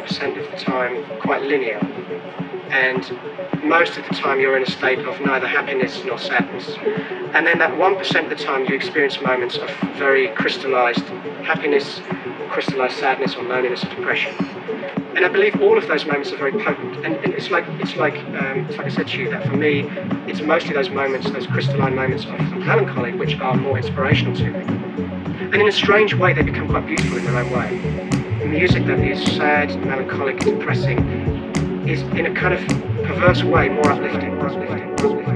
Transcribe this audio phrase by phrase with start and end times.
[0.00, 1.78] 99% of the time quite linear,
[2.70, 6.76] and most of the time you're in a state of neither happiness nor sadness.
[7.34, 11.04] And then that 1% of the time you experience moments of very crystallized
[11.44, 12.00] happiness,
[12.50, 14.34] crystallized sadness or loneliness or depression.
[15.14, 17.04] And I believe all of those moments are very potent.
[17.04, 19.56] And, and it's like it's like um, it's like I said to you that for
[19.56, 19.88] me,
[20.26, 24.60] it's mostly those moments, those crystalline moments of melancholy, which are more inspirational to me.
[24.60, 28.23] And in a strange way, they become quite beautiful in their own way.
[28.54, 30.98] Music that is sad, melancholic, depressing,
[31.88, 32.64] is in a kind of
[33.04, 35.33] perverse way more uplifting, more uplifting, more uplifting.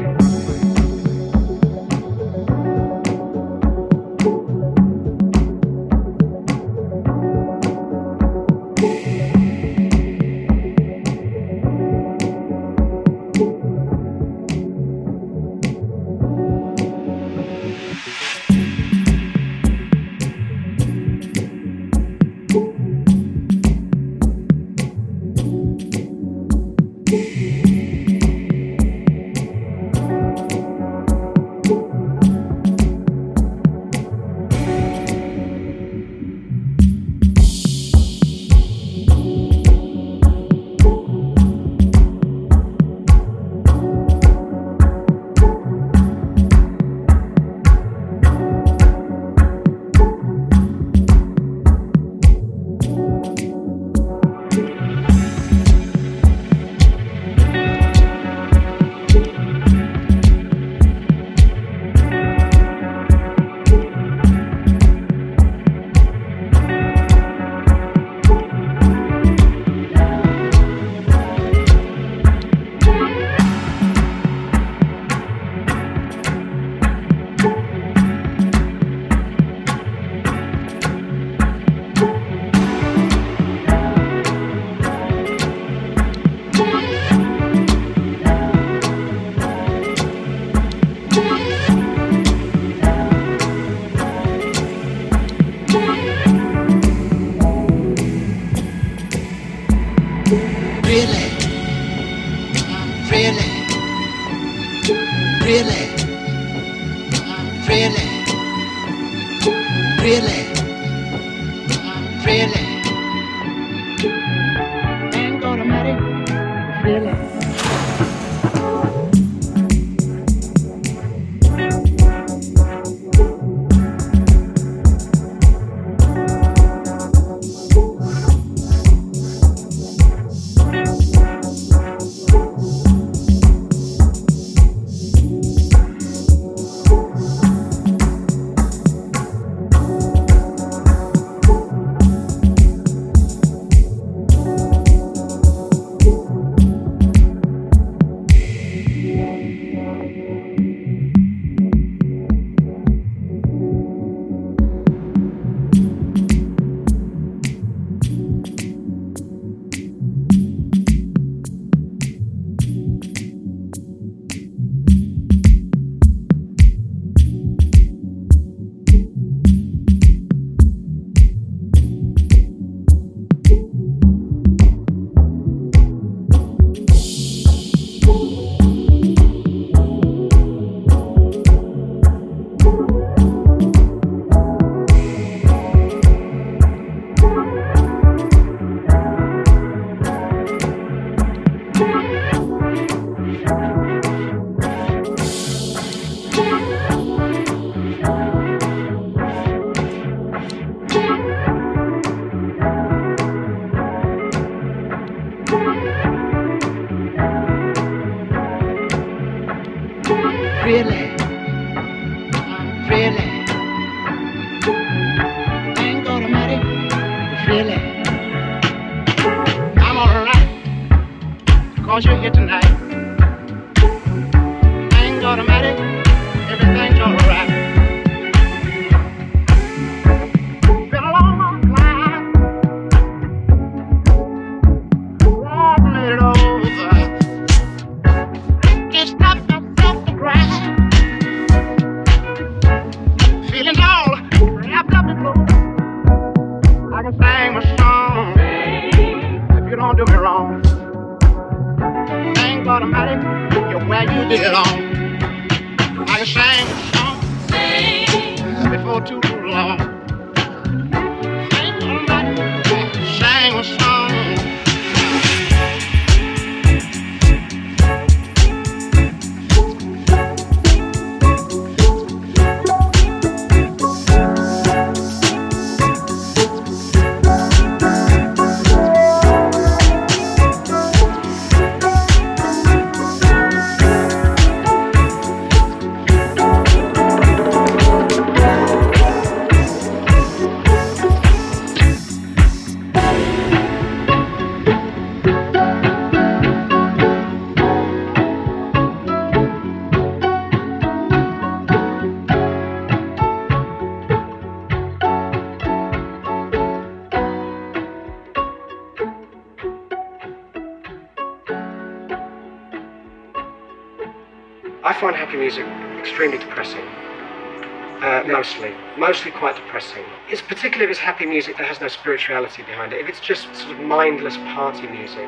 [321.09, 323.01] Happy music that has no spirituality behind it.
[323.01, 325.27] If it's just sort of mindless party music,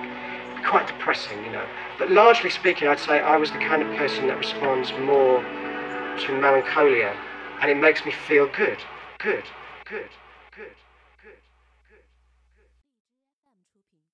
[0.63, 1.65] quite depressing, you know.
[1.99, 6.39] But largely speaking, I'd say I was the kind of person that responds more to
[6.39, 7.17] melancholia,
[7.63, 8.77] and it makes me feel good,
[9.17, 9.45] good,
[9.87, 10.11] good, good.